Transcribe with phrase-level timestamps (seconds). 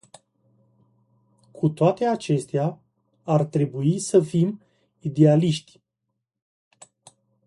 [1.51, 2.79] Cu toate acestea,
[3.23, 4.61] ar trebui să fim
[4.99, 5.81] idealiști.